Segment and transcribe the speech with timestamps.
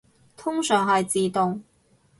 [0.35, 1.61] 通常係自動